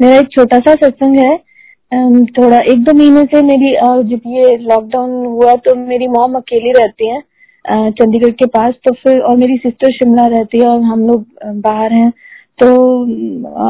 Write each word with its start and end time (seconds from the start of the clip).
मेरा 0.00 0.16
एक 0.16 0.28
छोटा 0.32 0.58
सा 0.58 0.74
सत्संग 0.76 1.18
है। 1.18 1.36
थोड़ा 2.32 2.58
एक 2.72 2.84
दो 2.84 2.92
महीने 2.94 3.24
से 3.24 3.42
मेरी 3.42 3.72
जब 4.08 4.22
ये 4.28 4.56
लॉकडाउन 4.58 5.10
हुआ 5.26 5.54
तो 5.64 5.74
मेरी 5.76 6.06
मॉम 6.08 6.34
अकेली 6.36 6.72
रहती 6.72 7.08
है 7.08 7.20
चंडीगढ़ 7.90 8.30
के 8.32 8.46
पास 8.48 8.74
तो 8.84 8.92
फिर, 8.94 9.18
और 9.20 9.36
मेरी 9.36 9.56
सिस्टर 9.58 9.92
शिमला 9.92 10.26
रहती 10.28 10.58
है 10.58 10.68
और 10.68 10.82
हम 10.82 11.06
लोग 11.06 11.24
बाहर 11.62 11.92
हैं। 11.92 12.10
तो 12.58 12.66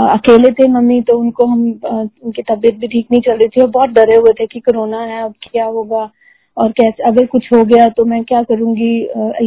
अकेले 0.09 0.51
थे 0.53 0.67
मम्मी 0.69 1.01
तो 1.03 1.19
उनको 1.19 1.47
हम 1.47 1.63
उनकी 1.65 2.43
तबीयत 2.43 2.79
भी 2.81 2.89
ठीक 2.89 3.07
नहीं 3.11 3.21
चल 3.23 3.39
रही 3.39 3.49
थी 3.49 3.61
और 3.61 3.69
बहुत 3.71 3.91
डरे 3.91 4.17
हुए 4.17 4.33
थे 4.41 4.47
कि 4.47 4.61
कोरोना 4.61 5.01
है, 5.01 5.23
अब 5.25 5.35
क्या 5.43 5.65
होगा 5.67 6.11
और 6.57 6.71
कैसे, 6.73 7.03
अगर 7.03 7.27
कुछ 7.27 7.49
हो 7.55 7.65
गया 7.65 7.87
तो 7.97 8.05
मैं 8.05 8.23
क्या 8.25 8.43
करूँगी 8.43 8.95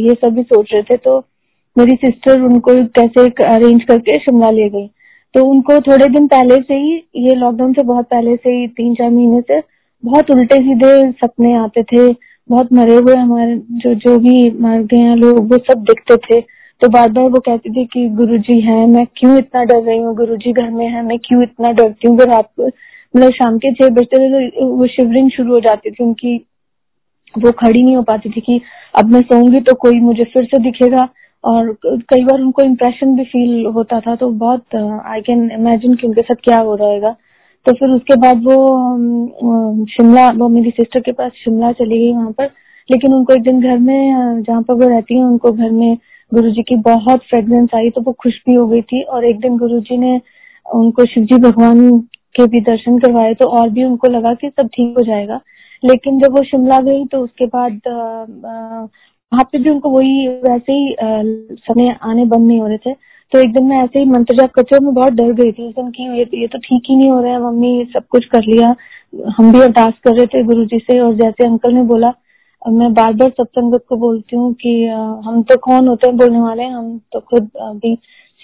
ये 0.04 0.14
सब 0.14 0.34
भी 0.34 0.42
सोच 0.44 0.72
रहे 0.72 0.82
थे। 0.82 0.96
तो 0.98 1.18
मेरी 1.76 1.96
सिस्टर 1.96 2.40
उनको 2.42 2.74
कैसे 2.98 3.28
अरेंज 3.46 3.82
करके 3.84 4.18
शिमला 4.20 4.50
ले 4.50 4.68
गई। 4.70 4.86
तो 5.34 5.44
उनको 5.44 5.78
थोड़े 5.80 6.06
दिन 6.06 6.26
पहले 6.26 6.56
से 6.56 6.74
ही, 6.74 6.96
ये 7.16 7.34
लॉकडाउन 7.34 7.72
से 7.72 7.82
बहुत 7.82 8.04
पहले 8.04 8.36
से 8.36 8.50
ही 8.50 8.66
तीन 8.68 8.94
चार 8.94 9.10
महीने 9.10 9.40
से 9.40 9.60
बहुत 10.04 10.30
उल्टे 10.30 10.56
सीधे 10.56 11.10
सपने 11.12 11.54
आते 11.54 11.82
थे, 11.82 12.08
बहुत 12.50 12.72
मरे 12.72 12.94
हुए 12.94 13.14
हमारे, 13.14 13.56
जो 13.56 13.94
जो 13.94 14.18
भी 14.18 14.50
मर 14.60 14.82
गए 14.82 14.98
हैं 14.98 15.16
लोग, 15.16 15.38
वो 15.52 15.58
सब 15.58 15.82
दिखते 15.82 16.16
थे। 16.16 16.40
तो 16.82 16.88
बार 16.88 17.08
बार 17.08 17.24
वो 17.24 17.40
कहती 17.40 17.70
थी 17.70 17.84
कि, 17.84 18.08
गुरुजी 18.08 18.60
है, 18.60 18.86
मैं 18.86 19.06
क्यों 19.16 19.36
इतना 19.38 19.64
डर 19.64 19.82
रही 19.82 19.98
हूँ? 19.98 20.14
गुरुजी 20.16 20.52
घर 20.52 20.70
में 20.70 20.86
है, 20.88 21.02
मैं 21.02 21.18
क्यों 21.18 21.42
इतना 21.42 21.70
डरती 21.72 22.08
हूँ? 22.08 22.18
रात 22.20 22.48
को 22.56 22.66
मतलब 23.14 23.30
शाम 23.30 23.58
के 23.58 23.72
छह 23.72 23.88
बजते 23.88 24.18
थे 24.18 24.48
तो 24.50 24.66
वो 24.66 24.86
शिवरिंग 24.86 25.30
शुरू 25.30 25.52
हो 25.52 25.60
जाती 25.60 25.90
थी 25.90 26.04
उनकी। 26.04 26.36
वो 27.34 27.50
खड़ी 27.52 27.82
नहीं 27.82 27.96
हो 27.96 28.02
पाती 28.02 28.30
थी 28.30 28.40
कि, 28.40 28.60
अब 28.98 29.12
मैं 29.12 29.20
सोऊँगी 29.22 29.60
तो 29.60 29.74
कोई 29.74 30.00
मुझे 30.00 30.24
फिर 30.24 30.44
से 30.44 30.58
दिखेगा। 30.62 31.08
और 31.44 31.72
कई 31.84 32.24
बार 32.24 32.40
उनको 32.40 32.62
इम्प्रेशन 32.62 33.14
भी 33.16 33.24
फील 33.24 33.66
होता 33.74 34.00
था 34.00 34.14
तो 34.16 34.28
बहुत 34.42 34.74
आई 35.06 35.20
कैन 35.20 35.50
इमेजिन 35.52 35.94
कि 35.94 36.06
उनके 36.06 36.22
साथ 36.22 36.42
क्या 36.44 36.58
हो 36.60 36.74
रहेगा 36.74 37.10
तो 37.66 37.72
फिर 37.72 37.90
उसके 37.90 38.16
बाद 38.20 38.42
वो 38.44 38.56
शिमला, 39.86 40.28
वो 40.30 40.48
मेरी 40.48 40.70
सिस्टर 40.70 41.00
के 41.00 41.12
पास 41.12 41.32
शिमला 41.44 41.70
चली 41.72 41.98
गई 41.98 42.12
वहाँ 42.12 42.30
पर। 42.38 42.50
लेकिन 42.88 43.14
उनको 43.14 43.34
एक 43.34 43.42
दिन 43.42 43.60
घर 43.60 43.78
में, 43.78 44.42
जहाँ 44.42 44.62
पर 44.62 44.74
वो 44.74 44.88
रहती 44.88 45.16
है, 45.16 45.24
उनको 45.24 45.52
घर 45.52 45.70
में 45.70 45.96
गुरुजी 46.32 46.62
की 46.62 46.76
बहुत 46.84 47.20
फ्रेग्रेंस 47.30 47.68
आई 47.74 47.90
तो 47.90 48.00
वो 48.00 48.12
खुश 48.22 48.34
भी 48.46 48.54
हो 48.54 48.66
गई 48.68 48.82
थी। 48.82 49.02
और 49.02 49.24
एक 49.24 49.40
दिन 49.40 49.56
गुरुजी 49.58 49.96
ने 49.98 50.20
उनको 50.66 51.04
शिव 51.06 51.24
जी 51.24 51.38
भगवान 51.40 51.98
के 52.34 52.46
भी 52.48 52.60
दर्शन 52.62 52.98
करवाए 52.98 53.34
तो 53.34 53.48
और 53.58 53.68
भी 53.70 53.84
उनको 53.84 54.10
लगा 54.10 54.34
कि 54.34 54.48
सब 54.50 54.68
ठीक 54.74 54.98
हो 54.98 55.04
जाएगा। 55.04 55.40
लेकिन 55.82 56.18
जब 56.20 56.36
वो 56.36 56.42
शिमला 56.44 56.80
गई 56.82 57.04
तो 57.06 57.18
उसके 57.20 57.46
बाद 57.46 57.80
वहाँ 59.34 59.44
पे 59.44 59.58
भी 59.58 59.70
उनको 59.70 59.90
वही 59.90 60.26
वैसे 60.40 60.72
ही 60.72 60.94
समय 61.60 61.96
आने 62.02 62.24
बंद 62.26 62.46
नहीं 62.46 62.60
हो 62.60 62.66
रहे 62.68 62.78
थे। 62.78 62.92
तो 63.32 63.38
एक 63.38 63.52
दिन 63.52 63.64
मैं 63.66 63.82
ऐसे 63.84 63.98
ही 63.98 64.04
मंत्र 64.06 64.34
जाप 64.36 64.50
करते 64.54 64.76
हुए 64.76 64.84
मैं 64.86 64.94
बहुत 64.94 65.12
डर 65.12 65.32
गई 65.34 65.52
थी। 65.52 65.68
दिन 65.70 65.90
की 65.90 66.04
ये, 66.18 66.26
ये 66.34 66.46
तो 66.46 66.58
ठीक 66.58 66.82
ही 66.90 66.96
नहीं 66.96 67.10
हो 67.10 67.20
रहा 67.20 67.32
है 67.32 67.40
मम्मी 67.42 67.86
सब 67.94 68.06
कुछ 68.10 68.24
कर 68.32 68.42
लिया। 68.44 68.74
हम 69.38 69.52
भी 69.52 69.60
अरदास 69.60 69.92
कर 70.04 70.14
रहे 70.16 70.26
थे 70.26 70.42
गुरु 70.44 70.64
जी 70.66 70.78
से 70.80 70.98
और 71.00 71.14
जैसे 71.16 71.46
अंकल 71.46 71.74
ने 71.74 71.82
बोला 71.84 72.12
मैं 72.62 72.92
बार 72.94 73.12
बार 73.14 73.30
सत्संगत 73.30 73.84
को 73.88 73.96
बोलती 73.98 74.36
हूँ 74.36 74.52
कि 74.54 74.70
हम 75.24 75.42
तो 75.42 75.56
कौन 75.64 75.88
होते 75.88 76.08
हैं 76.08 76.16
बोलने 76.16 76.40
वाले? 76.40 76.64
हम 76.64 76.98
तो 77.12 77.20
खुद 77.22 77.50
अभी 77.62 77.94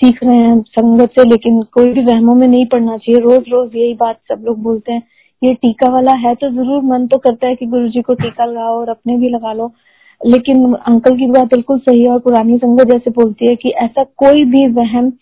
सीख 0.00 0.18
रहे 0.24 0.36
हैं 0.36 0.60
संगत 0.70 1.10
से 1.10 1.28
लेकिन 1.28 1.62
कोई 1.72 1.92
भी 1.92 2.04
वहमों 2.04 2.34
में 2.34 2.46
नहीं 2.46 2.66
पढ़ना 2.66 2.96
चाहिए। 2.96 3.20
रोज 3.20 3.48
रोज 3.48 3.76
यही 3.76 3.94
बात 3.96 4.18
सब 4.28 4.44
लोग 4.46 4.62
बोलते 4.62 4.92
हैं। 4.92 5.02
ये 5.42 5.54
टीका 5.54 5.90
वाला 5.92 6.12
है 6.18 6.34
तो 6.34 6.50
ज़रूर 6.52 6.82
मन 6.84 7.06
तो 7.06 7.18
करता 7.18 7.48
है 7.48 7.54
कि 7.54 7.66
गुरु 7.66 7.88
जी 7.88 8.02
को 8.02 8.14
टीका 8.16 8.44
लगाओ 8.44 8.76
और 8.80 8.88
अपने 8.88 9.16
भी 9.18 9.28
लगा 9.28 9.52
लो। 9.52 9.72
लेकिन 10.20 10.72
अंकल 10.74 11.16
की 11.16 11.26
बात 11.30 11.46
बिल्कुल 11.48 11.78
सही 11.80 12.02
है 12.02 12.10
और 12.10 12.18
पुरानी 12.20 12.56
संगत 12.58 12.90
जैसे 12.90 13.10
बोलती 13.12 13.48
है 13.48 13.54
कि 13.56 13.70
ऐसा 13.84 14.04
कोई 14.18 14.44
भी 14.46 14.66
वहम 14.72 15.12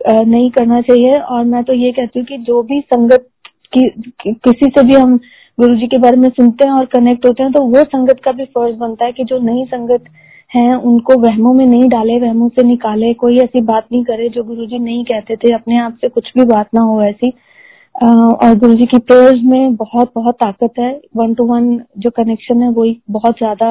नहीं 0.00 0.50
करना 0.50 0.80
चाहिए। 0.82 1.18
और 1.18 1.44
मैं 1.46 1.62
तो 1.64 1.72
ये 1.74 1.90
कहती 1.92 2.18
हूँ 2.18 2.26
कि 2.26 2.36
जो 2.44 2.62
भी 2.62 2.80
संगत 2.82 3.26
की 3.72 3.88
कि, 3.88 4.32
किसी 4.34 4.66
से 4.68 4.82
भी 4.86 4.94
हम 4.94 5.16
गुरु 5.58 5.74
जी 5.76 5.86
के 5.86 5.98
बारे 5.98 6.16
में 6.16 6.28
सुनते 6.30 6.66
हैं 6.66 6.72
और 6.72 6.84
कनेक्ट 6.88 7.26
होते 7.26 7.42
हैं 7.42 7.52
तो 7.52 7.62
वो 7.68 7.82
संगत 7.86 8.20
का 8.24 8.32
भी 8.32 8.44
फ़र्ज़ 8.46 8.76
बनता 8.78 9.04
है 9.04 9.12
कि 9.12 9.24
जो 9.24 9.38
नई 9.42 9.64
संगत 9.68 10.04
है 10.50 10.74
उनको 10.76 11.18
वहमों 11.20 11.52
में 11.54 11.64
नहीं 11.66 11.88
डाले 11.88 12.18
वहमों 12.20 12.48
से 12.50 12.62
निकाले 12.64 13.12
कोई 13.14 13.38
ऐसी 13.38 13.60
बात 13.62 13.86
नहीं 13.92 14.02
करे 14.04 14.28
जो 14.28 14.42
गुरु 14.44 14.66
जी 14.66 14.78
नहीं 14.78 15.04
कहते 15.04 15.36
थे 15.36 15.52
अपने 15.54 15.78
आप 15.78 15.96
से 16.00 16.08
कुछ 16.08 16.30
भी 16.38 16.44
बात 16.46 16.68
ना 16.74 16.80
हो 16.82 17.02
ऐसी। 17.04 17.30
और 17.94 18.54
गुरु 18.58 18.74
जी 18.74 18.86
की 18.86 18.98
प्रेयर्स 19.00 19.40
में 19.44 19.74
बहुत 19.76 20.12
बहुत 20.14 20.34
ताकत 20.36 20.78
है। 20.78 20.90
वन 21.16 21.34
टू 21.34 21.44
वन 21.46 21.76
जो 21.98 22.10
कनेक्शन 22.12 22.62
है 22.62 22.68
वही 22.70 23.00
बहुत 23.10 23.38
ज़्यादा 23.38 23.70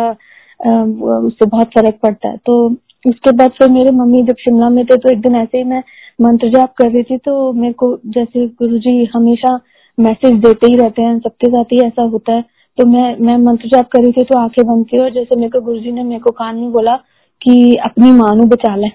उससे 0.59 1.45
बहुत 1.47 1.67
फ़र्क 1.69 1.99
पड़ता 2.03 2.29
है। 2.29 2.37
तो 2.37 2.67
उसके 3.05 3.31
बाद 3.37 3.51
फिर 3.57 3.69
मेरे 3.69 3.91
मम्मी 3.93 4.21
जब 4.23 4.35
शिमला 4.39 4.69
में 4.69 4.83
थे 4.85 4.95
तो 4.97 5.11
एक 5.13 5.21
दिन 5.21 5.35
ऐसे 5.35 5.57
ही 5.57 5.63
मैं 5.63 5.83
मंत्र 6.19 6.49
जाप 6.49 6.73
कर 6.77 6.91
रही 6.91 7.03
थी 7.03 7.17
तो 7.19 7.51
मेरे 7.53 7.73
को 7.73 7.95
जैसे 8.07 8.45
गुरु 8.59 8.77
जी 8.79 9.03
हमेशा 9.15 9.59
मैसेज 9.97 10.33
देते 10.41 10.67
ही 10.67 10.77
रहते 10.77 11.01
हैं, 11.01 11.17
सबके 11.19 11.47
साथ 11.47 11.73
ही 11.73 11.79
ऐसा 11.85 12.03
होता 12.05 12.33
है। 12.33 12.41
तो 12.77 12.85
मैं 12.87 13.15
मैं 13.19 13.37
मंत्र 13.39 13.67
जाप 13.67 13.87
कर 13.93 14.01
रही 14.03 14.11
थी 14.11 14.23
तो 14.23 14.37
आँखें 14.39 14.65
बंद 14.67 14.85
की 14.87 14.97
और 14.99 15.09
जैसे 15.13 15.35
मेरे 15.35 15.49
को 15.49 15.61
गुरु 15.61 15.79
जी 15.79 15.91
ने 15.91 16.03
मेरे 16.03 16.19
को 16.21 16.31
कान 16.33 16.55
में 16.55 16.71
बोला 16.71 16.95
कि 17.41 17.75
अपनी 17.85 18.11
माँ 18.11 18.35
नु 18.35 18.43
बचा 18.47 18.75
ले। 18.75 18.89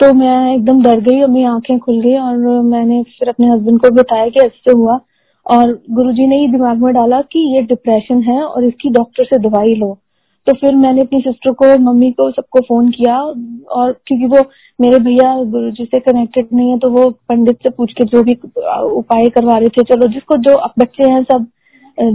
तो 0.00 0.12
मैं 0.14 0.54
एकदम 0.54 0.82
डर 0.82 1.00
गई, 1.00 1.20
और 1.22 1.28
मेरी 1.30 1.46
आँखें 1.46 1.78
खुल 1.78 2.00
गई 2.00 2.14
और 2.18 2.36
मैंने 2.64 3.02
फिर 3.18 3.28
अपने 3.28 3.50
हस्बैंड 3.50 3.80
को 3.80 3.90
बताया 3.94 4.28
कि 4.28 4.40
ऐसे 4.46 4.72
हुआ। 4.72 4.98
और 5.46 5.72
गुरुजी 5.90 6.26
ने 6.26 6.36
ही 6.38 6.48
दिमाग 6.48 6.82
में 6.82 6.92
डाला 6.94 7.20
कि 7.32 7.40
ये 7.54 7.62
डिप्रेशन 7.66 8.22
है 8.22 8.42
और 8.42 8.64
इसकी 8.64 8.90
डॉक्टर 8.90 9.24
से 9.24 9.38
दवाई 9.48 9.74
लो। 9.74 9.98
तो 10.46 10.52
फिर 10.52 10.74
मैंने 10.76 11.00
अपनी 11.00 11.20
सिस्टर 11.20 11.52
को 11.52 11.66
मम्मी 11.82 12.10
को, 12.12 12.30
सबको 12.30 12.60
फ़ोन 12.60 12.90
किया 12.90 13.16
और 13.16 13.92
क्योंकि 14.06 14.26
वो 14.26 14.44
मेरे 14.78 14.98
भैया 15.00 15.34
गुरु 15.46 15.70
जी 15.70 15.84
से 15.84 16.00
कनेक्टेड 16.00 16.46
नहीं 16.52 16.70
है 16.70 16.78
तो 16.78 16.90
वो 16.90 17.08
पंडित 17.28 17.58
से 17.62 17.70
पूछ 17.70 17.92
के 17.92 18.04
जो 18.06 18.22
भी 18.22 18.34
उपाय 18.34 19.26
करवा 19.34 19.58
रहे 19.58 19.68
थे, 19.68 19.82
चलो 19.84 20.06
जिसको 20.12 20.36
जो 20.38 20.56
बच्चे 20.78 21.10
हैं 21.10 21.22
सब 21.24 21.46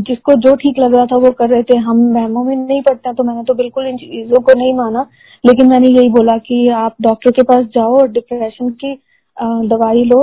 जिसको 0.08 0.34
जो 0.42 0.54
ठीक 0.56 0.80
लग 0.80 0.96
रहा 0.96 1.06
था 1.06 1.18
वो 1.18 1.32
कर 1.32 1.50
रहे 1.50 1.64
थे। 1.64 1.78
हम 1.80 1.98
वहमों 2.14 2.44
में 2.44 2.56
नहीं 2.56 2.82
पड़ता 2.82 3.12
तो 3.14 3.24
मैंने 3.24 3.44
तो 3.44 3.54
बिल्कुल 3.54 3.88
इन 3.88 3.98
चीज़ों 3.98 4.40
को 4.42 4.58
नहीं 4.60 4.74
माना। 4.74 5.06
लेकिन 5.44 5.70
मैंने 5.70 5.90
यही 5.90 6.10
बोला 6.10 6.38
कि 6.40 6.68
आप 6.78 6.96
डॉक्टर 7.02 7.32
के 7.32 7.44
पास 7.44 7.66
जाओ 7.76 8.00
और 8.00 8.08
डिप्रेशन 8.12 8.70
की 8.84 8.94
दवाई 9.38 10.04
लो 10.04 10.20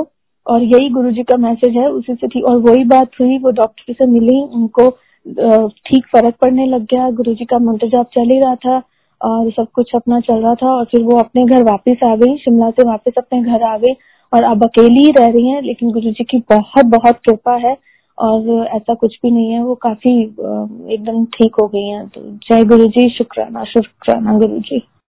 और 0.47 0.63
यही 0.65 0.89
गुरु 0.91 1.11
जी 1.13 1.23
का 1.23 1.37
मैसेज 1.39 1.77
है, 1.77 1.89
उसी 1.89 2.15
से 2.15 2.29
थी 2.29 2.41
और 2.43 2.57
वही 2.61 2.85
बात 2.85 3.11
हुई, 3.21 3.39
वो 3.39 3.51
डॉक्टर 3.53 3.93
से 3.93 4.07
मिली, 4.07 4.41
उनको 4.55 4.89
ठीक 5.27 6.07
फ़र्क 6.07 6.35
पड़ने 6.41 6.67
लग 6.67 6.83
गया। 6.85 7.11
गुरु 7.13 7.35
जी 7.35 7.45
का 7.45 7.59
मंत्र 7.61 7.89
जाप 7.89 8.09
चल 8.15 8.31
ही 8.31 8.39
रहा 8.41 8.55
था 8.57 8.77
और 9.21 9.51
सब 9.51 9.67
कुछ 9.75 9.95
अपना 9.95 10.21
चल 10.21 10.43
रहा 10.43 10.55
था 10.55 10.71
और 10.71 10.85
फिर 10.85 11.03
वो 11.03 11.19
अपने 11.19 11.45
घर 11.47 11.63
वापस 11.63 12.03
आ 12.05 12.15
गई। 12.17 12.37
शिमला 12.39 12.71
से 12.71 12.87
वापस 12.89 13.13
अपने 13.19 13.41
घर 13.43 13.63
आ 13.65 13.77
गई 13.79 13.93
और 14.33 14.45
अब 14.45 14.65
अकेली 14.65 15.05
ही 15.05 15.11
रह 15.11 15.27
रही 15.27 15.49
है, 15.49 15.61
लेकिन 15.63 15.91
गुरु 15.93 16.11
जी 16.11 16.25
की 16.25 16.39
बहुत 16.51 16.87
बहुत 16.91 17.19
कृपा 17.25 17.55
है 17.59 17.77
और 18.19 18.67
ऐसा 18.67 18.95
कुछ 18.95 19.19
भी 19.23 19.31
नहीं 19.31 19.51
है। 19.51 19.63
वो 19.65 19.75
काफ़ी 19.83 20.21
एकदम 20.21 21.25
ठीक 21.35 21.55
हो 21.61 21.67
गई 21.69 21.87
है। 21.89 22.07
तो 22.07 22.21
जय 22.49 22.65
गुरु 22.65 22.87
जी 22.89 23.09
शुक्राना 23.11 23.65
शुक्राना 23.65 24.39
गुरु 24.39 24.59
जी 24.61 24.83